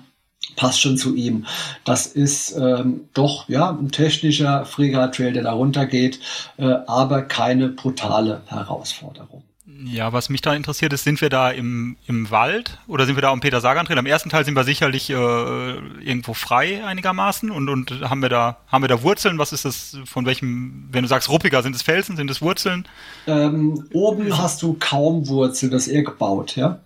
passt 0.56 0.80
schon 0.80 0.98
zu 0.98 1.16
ihm. 1.16 1.46
Das 1.84 2.06
ist 2.08 2.56
ähm, 2.56 3.10
doch 3.14 3.50
ja 3.50 3.72
ein 3.72 3.92
technischer 3.92 4.66
Freeride 4.66 5.12
Trail, 5.12 5.34
der 5.34 5.44
da 5.44 5.52
runtergeht, 5.54 6.20
äh, 6.58 6.76
aber 6.88 7.24
keine 7.24 7.70
brutale 7.70 8.42
Herausforderung. 8.46 9.44
Ja, 9.84 10.14
was 10.14 10.30
mich 10.30 10.42
da 10.42 10.54
interessiert 10.54 10.94
ist, 10.94 11.04
sind 11.04 11.20
wir 11.22 11.30
da 11.30 11.50
im, 11.50 11.98
im 12.08 12.32
Wald 12.32 12.78
oder 12.88 13.06
sind 13.06 13.16
wir 13.16 13.22
da 13.22 13.32
am 13.32 13.42
Peter 13.42 13.60
Sagan 13.60 13.86
Trail? 13.86 13.98
Am 13.98 14.06
ersten 14.06 14.30
Teil 14.30 14.46
sind 14.46 14.56
wir 14.56 14.64
sicherlich 14.64 15.10
äh, 15.10 15.14
irgendwo 15.14 16.34
frei 16.34 16.86
einigermaßen 16.86 17.52
und, 17.52 17.68
und 17.68 18.10
haben 18.10 18.22
wir 18.22 18.30
da 18.30 18.58
haben 18.68 18.84
wir 18.84 18.88
da 18.88 19.02
Wurzeln? 19.02 19.38
Was 19.38 19.52
ist 19.52 19.66
das 19.66 19.98
von 20.06 20.26
welchem, 20.26 20.88
wenn 20.92 21.02
du 21.02 21.10
sagst 21.10 21.30
ruppiger, 21.30 21.62
sind 21.62 21.76
es 21.76 21.82
Felsen, 21.82 22.16
sind 22.16 22.32
es 22.32 22.42
Wurzeln? 22.42 22.88
Ähm, 23.28 23.88
oben 23.94 24.38
hast 24.38 24.62
du 24.62 24.78
kaum 24.80 25.28
Wurzeln, 25.28 25.72
das 25.72 25.88
ist 25.88 25.94
eher 25.94 26.04
gebaut, 26.04 26.56
ja. 26.56 26.80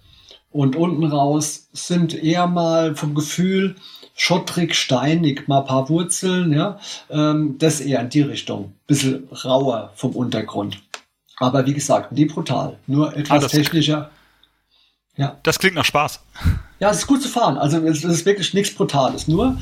Und 0.52 0.76
unten 0.76 1.06
raus 1.06 1.70
sind 1.74 2.16
eher 2.16 2.48
mal 2.48 2.96
vom 2.96 3.14
Gefühl 3.14 3.76
schottrig, 4.16 4.76
steinig, 4.76 5.48
mal 5.48 5.60
ein 5.60 5.66
paar 5.66 5.90
Wurzeln, 5.90 6.54
ja. 6.54 6.80
Ähm, 7.10 7.58
das 7.60 7.82
eher 7.82 8.02
in 8.02 8.10
die 8.10 8.22
Richtung. 8.22 8.74
Bisschen 8.88 9.28
rauer 9.46 9.92
vom 9.96 10.12
Untergrund. 10.16 10.82
Aber 11.40 11.66
wie 11.66 11.74
gesagt, 11.74 12.12
nie 12.12 12.26
brutal. 12.26 12.78
Nur 12.88 13.16
etwas 13.16 13.46
ah, 13.46 13.48
technischer. 13.48 14.12
Ja. 15.16 15.38
Das 15.44 15.60
klingt 15.60 15.76
nach 15.76 15.86
Spaß. 15.86 16.20
Ja, 16.80 16.92
es 16.92 17.00
ist 17.00 17.08
gut 17.08 17.22
zu 17.22 17.30
fahren. 17.30 17.58
Also 17.58 17.78
es 17.86 18.04
ist 18.04 18.26
wirklich 18.26 18.54
nichts 18.54 18.76
Brutales. 18.76 19.28
Nur 19.28 19.58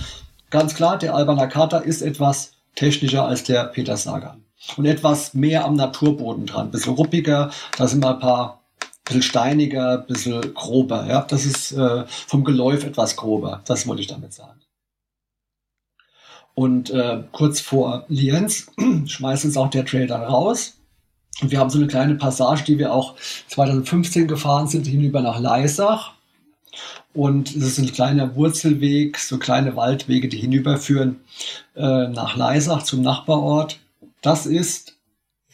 ganz 0.49 0.75
klar, 0.75 0.97
der 0.97 1.15
Alba 1.15 1.33
Nakata 1.33 1.77
ist 1.77 2.01
etwas 2.01 2.53
technischer 2.75 3.25
als 3.25 3.43
der 3.43 3.65
Peter 3.65 3.97
Sagan. 3.97 4.43
Und 4.75 4.85
etwas 4.85 5.33
mehr 5.33 5.65
am 5.65 5.75
Naturboden 5.75 6.45
dran. 6.45 6.67
Ein 6.67 6.71
bisschen 6.71 6.93
ruppiger, 6.93 7.51
da 7.77 7.87
sind 7.87 8.01
mal 8.01 8.15
ein 8.15 8.19
paar 8.19 8.61
bisschen 9.05 9.21
steiniger, 9.21 9.99
ein 9.99 10.07
bisschen 10.07 10.53
grober. 10.53 11.05
Ja, 11.07 11.21
das 11.21 11.45
ist 11.45 11.71
äh, 11.71 12.05
vom 12.07 12.43
Geläuf 12.43 12.83
etwas 12.83 13.15
grober. 13.15 13.61
Das 13.65 13.87
wollte 13.87 14.01
ich 14.01 14.07
damit 14.07 14.33
sagen. 14.33 14.61
Und 16.53 16.89
äh, 16.89 17.23
kurz 17.31 17.61
vor 17.61 18.05
Lienz 18.07 18.71
schmeißt 19.05 19.45
uns 19.45 19.57
auch 19.57 19.69
der 19.69 19.85
Trail 19.85 20.07
dann 20.07 20.23
raus. 20.23 20.76
Und 21.41 21.51
wir 21.51 21.59
haben 21.59 21.69
so 21.69 21.77
eine 21.77 21.87
kleine 21.87 22.15
Passage, 22.15 22.63
die 22.63 22.79
wir 22.79 22.93
auch 22.93 23.15
2015 23.47 24.27
gefahren 24.27 24.67
sind, 24.67 24.87
hinüber 24.87 25.21
nach 25.21 25.39
Leisach. 25.39 26.13
Und 27.13 27.55
es 27.55 27.63
ist 27.63 27.79
ein 27.79 27.91
kleiner 27.91 28.35
Wurzelweg, 28.35 29.17
so 29.17 29.37
kleine 29.37 29.75
Waldwege, 29.75 30.27
die 30.27 30.37
hinüberführen 30.37 31.21
äh, 31.75 32.07
nach 32.07 32.35
Leisach 32.35 32.83
zum 32.83 33.01
Nachbarort. 33.01 33.79
Das 34.21 34.45
ist 34.45 34.95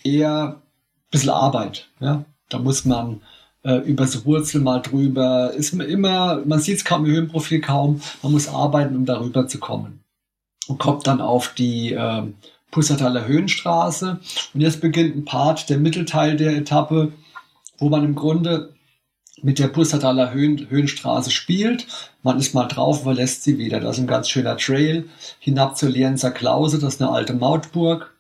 eher 0.04 0.58
ein 0.58 0.62
bisschen 1.12 1.30
Arbeit. 1.30 1.88
Ja? 2.00 2.26
Da 2.50 2.60
muss 2.60 2.86
man 2.86 3.22
äh, 3.64 3.78
über 3.78 4.08
so 4.08 4.26
Wurzel 4.26 4.62
mal 4.62 4.80
drüber. 4.80 5.54
Ist 5.54 5.74
man 5.74 5.88
immer, 5.88 6.42
man 6.46 6.60
sieht 6.60 6.78
es 6.78 6.86
kaum 6.86 7.06
im 7.06 7.12
Höhenprofil 7.12 7.62
kaum, 7.62 8.02
man 8.22 8.32
muss 8.32 8.48
arbeiten, 8.48 8.96
um 8.96 9.06
darüber 9.06 9.48
zu 9.48 9.60
kommen. 9.60 10.04
Und 10.68 10.80
kommt 10.80 11.08
dann 11.08 11.20
auf 11.20 11.54
die 11.54 11.94
äh, 11.94 12.24
Pussataler 12.74 13.26
Höhenstraße. 13.28 14.20
Und 14.54 14.62
jetzt 14.62 14.82
beginnt 14.82 15.16
ein 15.16 15.26
Part, 15.26 15.70
der 15.70 15.78
Mittelteil 15.78 16.36
der 16.36 16.58
Etappe, 16.58 17.14
wo 17.78 17.90
man 17.90 18.04
im 18.04 18.16
Grunde 18.16 18.74
mit 19.42 19.60
der 19.60 19.68
Pussataler 19.68 20.34
Höhen, 20.34 20.70
Höhenstraße 20.70 21.32
spielt. 21.32 21.86
Man 22.24 22.40
ist 22.40 22.54
mal 22.54 22.68
drauf, 22.68 23.04
verlässt 23.04 23.44
sie 23.44 23.58
wieder. 23.58 23.80
Das 23.80 23.98
ist 23.98 24.04
ein 24.04 24.08
ganz 24.08 24.30
schöner 24.30 24.58
Trail 24.58 25.06
hinab 25.40 25.78
zur 25.78 25.90
Lienzer 25.90 26.32
Klause. 26.32 26.80
Das 26.80 26.96
ist 26.96 27.02
eine 27.02 27.12
alte 27.12 27.34
Mautburg. 27.34 28.14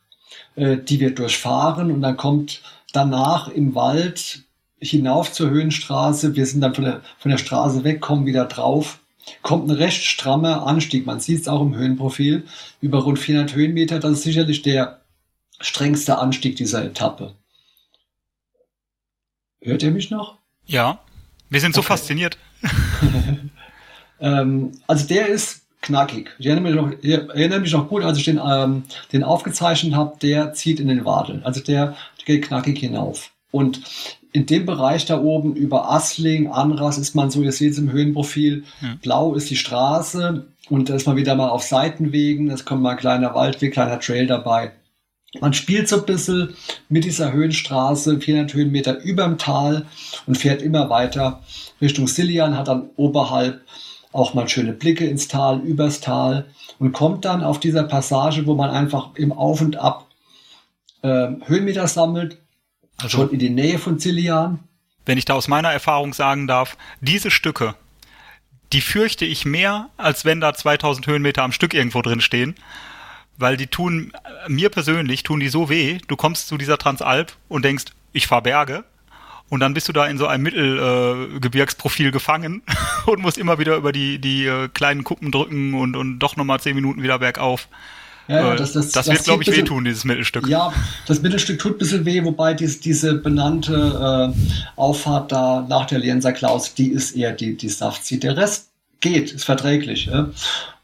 Äh, 0.55 0.77
die 0.77 0.99
wird 0.99 1.19
durchfahren 1.19 1.91
und 1.91 2.01
dann 2.01 2.17
kommt 2.17 2.61
danach 2.91 3.47
im 3.47 3.73
Wald 3.75 4.43
hinauf 4.79 5.31
zur 5.31 5.49
Höhenstraße. 5.49 6.35
Wir 6.35 6.45
sind 6.45 6.61
dann 6.61 6.75
von 6.75 6.83
der, 6.83 7.01
von 7.17 7.31
der 7.31 7.37
Straße 7.37 7.83
weg, 7.83 8.01
kommen 8.01 8.25
wieder 8.25 8.45
drauf. 8.45 8.99
Kommt 9.41 9.69
ein 9.69 9.75
recht 9.75 10.03
strammer 10.03 10.65
Anstieg. 10.67 11.05
Man 11.05 11.19
sieht 11.19 11.41
es 11.41 11.47
auch 11.47 11.61
im 11.61 11.75
Höhenprofil. 11.75 12.45
Über 12.81 12.99
rund 12.99 13.19
400 13.19 13.55
Höhenmeter. 13.55 13.99
Das 13.99 14.11
ist 14.13 14.23
sicherlich 14.23 14.61
der 14.61 15.01
strengste 15.59 16.17
Anstieg 16.17 16.55
dieser 16.55 16.83
Etappe. 16.83 17.33
Hört 19.61 19.83
ihr 19.83 19.91
mich 19.91 20.11
noch? 20.11 20.37
Ja, 20.65 20.99
wir 21.49 21.61
sind 21.61 21.73
so 21.73 21.79
okay. 21.79 21.89
fasziniert. 21.89 22.37
ähm, 24.19 24.71
also 24.87 25.07
der 25.07 25.27
ist 25.27 25.63
knackig. 25.81 26.31
Ich 26.39 26.47
erinnere 26.47 26.63
mich 26.63 26.75
noch, 26.75 27.03
erinnere 27.33 27.59
mich 27.59 27.71
noch 27.71 27.87
gut, 27.87 28.03
als 28.03 28.17
ich 28.17 28.25
den, 28.25 28.41
ähm, 28.43 28.83
den 29.11 29.23
aufgezeichnet 29.23 29.93
habe, 29.93 30.17
der 30.21 30.53
zieht 30.53 30.79
in 30.79 30.87
den 30.87 31.05
Wadeln. 31.05 31.43
Also 31.43 31.61
der, 31.61 31.95
der 32.17 32.25
geht 32.25 32.45
knackig 32.45 32.79
hinauf. 32.79 33.31
Und 33.51 33.81
in 34.33 34.47
dem 34.47 34.65
Bereich 34.65 35.05
da 35.05 35.21
oben 35.21 35.55
über 35.55 35.91
Asling, 35.91 36.47
Anras 36.51 36.97
ist 36.97 37.15
man 37.15 37.29
so, 37.29 37.43
ihr 37.43 37.51
seht 37.51 37.73
es 37.73 37.77
im 37.77 37.91
Höhenprofil, 37.91 38.63
hm. 38.79 38.97
blau 39.01 39.35
ist 39.35 39.49
die 39.49 39.55
Straße 39.55 40.47
und 40.69 40.89
da 40.89 40.95
ist 40.95 41.05
man 41.05 41.15
wieder 41.15 41.35
mal 41.35 41.49
auf 41.49 41.63
Seitenwegen, 41.63 42.49
es 42.49 42.65
kommt 42.65 42.81
mal 42.81 42.91
ein 42.91 42.97
kleiner 42.97 43.35
Waldweg, 43.35 43.73
kleiner 43.73 43.99
Trail 43.99 44.25
dabei. 44.25 44.71
Man 45.39 45.53
spielt 45.53 45.87
so 45.87 45.97
ein 45.97 46.05
bisschen 46.05 46.55
mit 46.89 47.05
dieser 47.05 47.31
Höhenstraße, 47.31 48.19
400 48.19 48.53
Höhenmeter 48.53 48.99
überm 49.01 49.37
Tal 49.37 49.85
und 50.25 50.37
fährt 50.37 50.61
immer 50.61 50.89
weiter 50.89 51.41
Richtung 51.79 52.07
Silian, 52.07 52.57
hat 52.57 52.67
dann 52.67 52.89
oberhalb 52.95 53.61
auch 54.11 54.33
mal 54.33 54.47
schöne 54.47 54.73
Blicke 54.73 55.05
ins 55.05 55.27
Tal, 55.27 55.59
übers 55.61 56.01
Tal 56.01 56.45
und 56.79 56.91
kommt 56.91 57.25
dann 57.25 57.43
auf 57.43 57.59
dieser 57.59 57.83
Passage, 57.83 58.45
wo 58.45 58.55
man 58.55 58.69
einfach 58.71 59.15
im 59.15 59.31
Auf 59.31 59.61
und 59.61 59.75
Ab 59.75 60.07
äh, 61.01 61.29
Höhenmeter 61.45 61.87
sammelt, 61.87 62.37
also, 62.97 63.17
schon 63.17 63.31
in 63.31 63.39
die 63.39 63.49
Nähe 63.49 63.79
von 63.79 63.99
Zillian. 63.99 64.59
Wenn 65.05 65.17
ich 65.17 65.25
da 65.25 65.33
aus 65.33 65.47
meiner 65.47 65.71
Erfahrung 65.71 66.13
sagen 66.13 66.47
darf, 66.47 66.77
diese 67.01 67.31
Stücke, 67.31 67.75
die 68.71 68.81
fürchte 68.81 69.25
ich 69.25 69.45
mehr, 69.45 69.89
als 69.97 70.25
wenn 70.25 70.39
da 70.39 70.53
2000 70.53 71.05
Höhenmeter 71.07 71.43
am 71.43 71.51
Stück 71.51 71.73
irgendwo 71.73 72.01
drin 72.01 72.21
stehen 72.21 72.55
weil 73.37 73.57
die 73.57 73.67
tun, 73.67 74.13
mir 74.47 74.69
persönlich 74.69 75.23
tun 75.23 75.39
die 75.39 75.49
so 75.49 75.69
weh, 75.69 75.99
du 76.07 76.15
kommst 76.15 76.47
zu 76.47 76.57
dieser 76.57 76.77
Transalp 76.77 77.33
und 77.47 77.65
denkst, 77.65 77.85
ich 78.11 78.27
fahr 78.27 78.43
Berge 78.43 78.83
und 79.49 79.59
dann 79.59 79.73
bist 79.73 79.87
du 79.89 79.93
da 79.93 80.05
in 80.05 80.17
so 80.17 80.27
einem 80.27 80.43
Mittelgebirgsprofil 80.43 82.07
äh, 82.07 82.11
gefangen 82.11 82.61
und 83.05 83.21
musst 83.21 83.37
immer 83.37 83.59
wieder 83.59 83.75
über 83.75 83.91
die, 83.91 84.19
die 84.19 84.45
äh, 84.45 84.69
kleinen 84.69 85.03
Kuppen 85.03 85.31
drücken 85.31 85.73
und, 85.73 85.95
und 85.95 86.19
doch 86.19 86.35
nochmal 86.35 86.59
zehn 86.59 86.75
Minuten 86.75 87.01
wieder 87.01 87.19
bergauf. 87.19 87.67
Ja, 88.27 88.55
das, 88.55 88.73
das, 88.73 88.91
das, 88.91 89.05
das 89.05 89.15
wird, 89.15 89.23
glaube 89.25 89.43
ich, 89.43 89.49
bisschen, 89.49 89.63
wehtun, 89.63 89.83
dieses 89.83 90.05
Mittelstück. 90.05 90.47
Ja, 90.47 90.71
das 91.07 91.21
Mittelstück 91.21 91.59
tut 91.59 91.73
ein 91.73 91.77
bisschen 91.77 92.05
weh, 92.05 92.23
wobei 92.23 92.53
dies, 92.53 92.79
diese 92.79 93.15
benannte 93.15 94.33
äh, 94.33 94.79
Auffahrt 94.79 95.31
da 95.31 95.65
nach 95.67 95.85
der 95.85 95.99
Lienser 95.99 96.31
Klaus, 96.31 96.73
die 96.73 96.89
ist 96.89 97.15
eher 97.15 97.33
die, 97.33 97.57
die 97.57 97.69
Saftzieht. 97.69 98.23
Der 98.23 98.37
Rest 98.37 98.69
geht, 99.01 99.31
ist 99.31 99.43
verträglich. 99.43 100.05
Ja? 100.05 100.29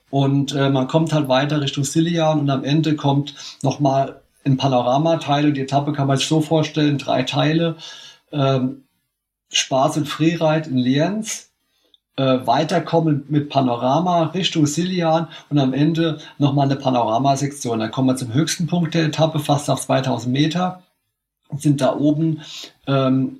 Und 0.09 0.53
äh, 0.53 0.69
man 0.69 0.87
kommt 0.87 1.13
halt 1.13 1.29
weiter 1.29 1.61
Richtung 1.61 1.83
Silian 1.83 2.39
und 2.41 2.49
am 2.49 2.63
Ende 2.63 2.95
kommt 2.95 3.35
nochmal 3.61 4.21
ein 4.45 4.57
Panoramateil 4.57 5.45
und 5.45 5.53
die 5.53 5.61
Etappe 5.61 5.93
kann 5.93 6.07
man 6.07 6.17
sich 6.17 6.27
so 6.27 6.41
vorstellen, 6.41 6.97
drei 6.97 7.23
Teile. 7.23 7.75
Ähm, 8.31 8.83
Spaß 9.51 9.97
und 9.97 10.07
Freeride 10.07 10.69
in 10.69 10.77
Lienz, 10.77 11.48
äh, 12.19 12.45
weiterkommen 12.45 13.23
mit 13.29 13.49
Panorama 13.49 14.23
Richtung 14.33 14.65
Silian 14.65 15.29
und 15.49 15.57
am 15.57 15.73
Ende 15.73 16.19
nochmal 16.37 16.65
eine 16.65 16.75
Panoramasektion. 16.75 17.79
Dann 17.79 17.91
kommen 17.91 18.09
wir 18.09 18.17
zum 18.17 18.33
höchsten 18.33 18.67
Punkt 18.67 18.93
der 18.93 19.05
Etappe, 19.05 19.39
fast 19.39 19.69
auf 19.69 19.79
2000 19.79 20.33
Meter 20.33 20.83
sind 21.57 21.81
da 21.81 21.95
oben 21.95 22.41
ähm, 22.87 23.39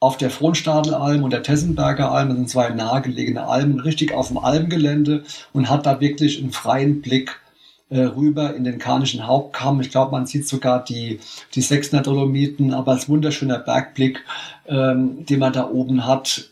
auf 0.00 0.16
der 0.16 0.30
Frohnstadelalm 0.30 1.22
und 1.22 1.32
der 1.32 1.44
Tessenberger 1.44 2.10
Alm, 2.10 2.28
das 2.28 2.36
sind 2.36 2.50
zwei 2.50 2.68
nahegelegene 2.70 3.46
Almen, 3.46 3.80
richtig 3.80 4.12
auf 4.12 4.28
dem 4.28 4.38
Almgelände 4.38 5.22
und 5.52 5.70
hat 5.70 5.86
da 5.86 6.00
wirklich 6.00 6.40
einen 6.40 6.52
freien 6.52 7.00
Blick 7.00 7.40
äh, 7.88 8.00
rüber 8.00 8.54
in 8.54 8.64
den 8.64 8.78
Karnischen 8.78 9.26
Hauptkamm. 9.26 9.80
Ich 9.80 9.90
glaube, 9.90 10.12
man 10.12 10.26
sieht 10.26 10.46
sogar 10.46 10.84
die, 10.84 11.20
die 11.54 11.62
Sechsner 11.62 12.02
Dolomiten, 12.02 12.74
aber 12.74 12.92
als 12.92 13.08
wunderschöner 13.08 13.60
Bergblick, 13.60 14.24
ähm, 14.66 15.24
den 15.24 15.38
man 15.38 15.52
da 15.52 15.68
oben 15.70 16.04
hat. 16.04 16.50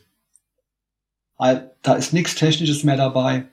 Da 1.39 1.95
ist 1.95 2.13
nichts 2.13 2.35
Technisches 2.35 2.85
mehr 2.85 2.97
dabei. 2.97 3.45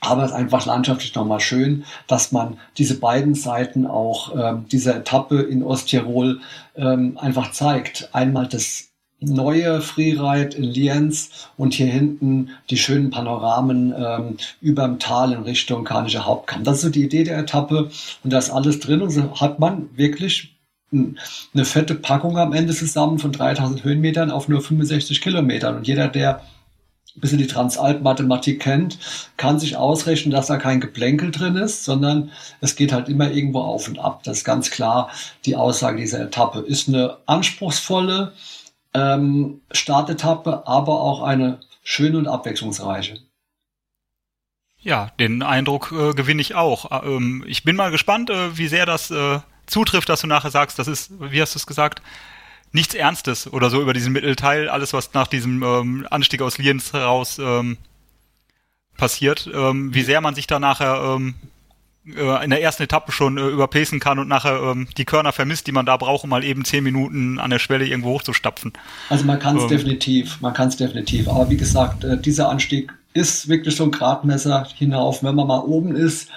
Aber 0.00 0.24
es 0.24 0.30
ist 0.30 0.36
einfach 0.36 0.64
landschaftlich 0.64 1.14
nochmal 1.14 1.40
schön, 1.40 1.84
dass 2.06 2.32
man 2.32 2.58
diese 2.78 2.98
beiden 2.98 3.34
Seiten 3.34 3.86
auch 3.86 4.34
ähm, 4.34 4.66
dieser 4.68 4.96
Etappe 4.96 5.42
in 5.42 5.62
Osttirol 5.62 6.40
ähm, 6.74 7.18
einfach 7.18 7.52
zeigt. 7.52 8.08
Einmal 8.12 8.46
das 8.46 8.88
neue 9.20 9.82
Freeride 9.82 10.56
in 10.56 10.64
Lienz 10.64 11.48
und 11.58 11.74
hier 11.74 11.86
hinten 11.86 12.50
die 12.70 12.78
schönen 12.78 13.10
Panoramen 13.10 13.94
ähm, 13.96 14.36
überm 14.62 14.98
Tal 14.98 15.32
in 15.32 15.42
Richtung 15.42 15.84
Karnischer 15.84 16.24
Hauptkamm. 16.24 16.64
Das 16.64 16.76
ist 16.76 16.82
so 16.82 16.88
die 16.88 17.04
Idee 17.04 17.24
der 17.24 17.38
Etappe 17.38 17.90
und 18.24 18.32
da 18.32 18.38
ist 18.38 18.50
alles 18.50 18.80
drin 18.80 19.02
und 19.02 19.10
so 19.10 19.38
hat 19.38 19.58
man 19.58 19.90
wirklich 19.96 20.56
eine 20.92 21.64
fette 21.64 21.94
Packung 21.94 22.38
am 22.38 22.52
Ende 22.52 22.74
zusammen 22.74 23.18
von 23.18 23.30
3000 23.30 23.84
Höhenmetern 23.84 24.30
auf 24.30 24.48
nur 24.48 24.60
65 24.60 25.20
Kilometern 25.20 25.76
und 25.76 25.86
jeder, 25.86 26.08
der 26.08 26.42
ein 27.20 27.22
bisschen 27.22 27.38
die 27.38 27.46
Transalp-Mathematik 27.46 28.60
kennt, 28.60 28.98
kann 29.36 29.58
sich 29.58 29.76
ausrechnen, 29.76 30.32
dass 30.32 30.46
da 30.46 30.56
kein 30.56 30.80
Geplänkel 30.80 31.30
drin 31.30 31.56
ist, 31.56 31.84
sondern 31.84 32.30
es 32.60 32.76
geht 32.76 32.92
halt 32.92 33.08
immer 33.10 33.30
irgendwo 33.30 33.60
auf 33.60 33.86
und 33.88 33.98
ab. 33.98 34.22
Das 34.24 34.38
ist 34.38 34.44
ganz 34.44 34.70
klar 34.70 35.10
die 35.44 35.54
Aussage 35.54 35.98
dieser 35.98 36.20
Etappe. 36.20 36.60
Ist 36.60 36.88
eine 36.88 37.18
anspruchsvolle, 37.26 38.32
ähm, 38.94 39.60
Startetappe, 39.70 40.66
aber 40.66 41.00
auch 41.00 41.22
eine 41.22 41.60
schöne 41.82 42.18
und 42.18 42.26
abwechslungsreiche. 42.26 43.18
Ja, 44.78 45.10
den 45.20 45.42
Eindruck 45.42 45.92
äh, 45.92 46.14
gewinne 46.14 46.40
ich 46.40 46.54
auch. 46.54 46.90
Äh, 46.90 47.06
ähm, 47.06 47.44
ich 47.46 47.64
bin 47.64 47.76
mal 47.76 47.90
gespannt, 47.90 48.30
äh, 48.30 48.56
wie 48.56 48.68
sehr 48.68 48.86
das 48.86 49.10
äh, 49.10 49.40
zutrifft, 49.66 50.08
dass 50.08 50.22
du 50.22 50.26
nachher 50.26 50.50
sagst, 50.50 50.78
das 50.78 50.88
ist, 50.88 51.12
wie 51.20 51.40
hast 51.40 51.54
du 51.54 51.58
es 51.58 51.66
gesagt, 51.66 52.00
nichts 52.72 52.94
Ernstes 52.94 53.52
oder 53.52 53.70
so 53.70 53.80
über 53.80 53.92
diesen 53.92 54.12
Mittelteil, 54.12 54.68
alles 54.68 54.92
was 54.92 55.12
nach 55.14 55.26
diesem 55.26 55.62
ähm, 55.62 56.06
Anstieg 56.10 56.42
aus 56.42 56.58
Lienz 56.58 56.92
heraus 56.92 57.38
ähm, 57.38 57.78
passiert, 58.96 59.50
ähm, 59.52 59.94
wie 59.94 60.02
sehr 60.02 60.20
man 60.20 60.34
sich 60.34 60.46
da 60.46 60.58
nachher 60.60 61.16
ähm, 61.16 61.34
äh, 62.06 62.44
in 62.44 62.50
der 62.50 62.62
ersten 62.62 62.84
Etappe 62.84 63.12
schon 63.12 63.38
äh, 63.38 63.46
überpacen 63.48 64.00
kann 64.00 64.18
und 64.18 64.28
nachher 64.28 64.60
ähm, 64.62 64.88
die 64.96 65.04
Körner 65.04 65.32
vermisst, 65.32 65.66
die 65.66 65.72
man 65.72 65.86
da 65.86 65.96
braucht, 65.96 66.24
um 66.24 66.30
mal 66.30 66.44
eben 66.44 66.64
zehn 66.64 66.84
Minuten 66.84 67.38
an 67.38 67.50
der 67.50 67.58
Schwelle 67.58 67.86
irgendwo 67.86 68.10
hochzustapfen. 68.10 68.72
Also 69.08 69.24
man 69.24 69.38
kann 69.38 69.56
es 69.56 69.66
definitiv, 69.66 70.40
man 70.40 70.54
kann 70.54 70.68
es 70.68 70.76
definitiv. 70.76 71.28
Aber 71.28 71.50
wie 71.50 71.56
gesagt, 71.56 72.04
äh, 72.04 72.20
dieser 72.20 72.48
Anstieg 72.48 72.92
ist 73.12 73.48
wirklich 73.48 73.76
so 73.76 73.84
ein 73.84 73.90
Gradmesser 73.90 74.66
hinauf. 74.76 75.22
Wenn 75.22 75.34
man 75.34 75.48
mal 75.48 75.60
oben 75.60 75.94
ist, 75.96 76.28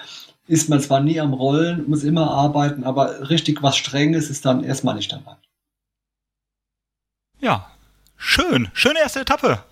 ist 0.46 0.68
man 0.68 0.80
zwar 0.80 1.00
nie 1.00 1.20
am 1.20 1.32
Rollen, 1.32 1.88
muss 1.88 2.04
immer 2.04 2.30
arbeiten, 2.30 2.84
aber 2.84 3.30
richtig 3.30 3.62
was 3.62 3.76
Strenges 3.76 4.28
ist 4.28 4.44
dann 4.44 4.64
erstmal 4.64 4.94
nicht 4.94 5.12
dabei. 5.12 5.36
Ja, 7.44 7.70
schön. 8.16 8.70
Schöne 8.74 9.00
erste 9.00 9.20
Etappe. 9.20 9.62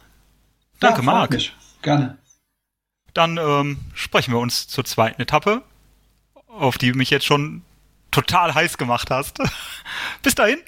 Danke, 0.78 1.00
ja, 1.00 1.04
Marc. 1.04 1.30
Mich. 1.30 1.54
Gerne. 1.80 2.18
Dann 3.14 3.38
ähm, 3.38 3.80
sprechen 3.94 4.32
wir 4.32 4.38
uns 4.38 4.68
zur 4.68 4.84
zweiten 4.84 5.20
Etappe 5.20 5.62
auf 6.58 6.78
die 6.78 6.92
du 6.92 6.98
mich 6.98 7.10
jetzt 7.10 7.24
schon 7.24 7.62
total 8.10 8.54
heiß 8.54 8.78
gemacht 8.78 9.10
hast. 9.10 9.38
bis 10.22 10.34
dahin. 10.34 10.58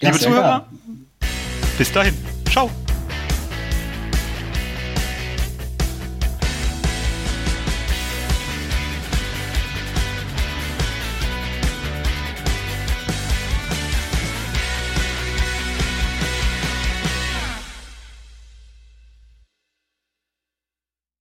Ja, 0.00 0.10
Liebe 0.10 0.22
Zuhörer. 0.22 0.68
Bis 1.76 1.92
dahin. 1.92 2.16
Ciao. 2.50 2.70